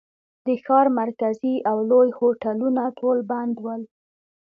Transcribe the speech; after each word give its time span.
د 0.45 0.47
ښار 0.63 0.87
مرکزي 0.99 1.55
او 1.69 1.77
لوی 1.89 2.09
هوټلونه 2.19 2.81
ټول 2.99 3.17
بند 3.31 3.55
ول. 3.65 3.81